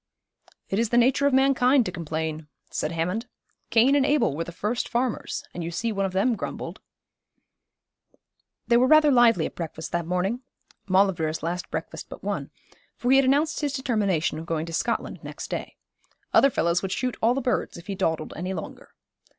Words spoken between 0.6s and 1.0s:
'It is the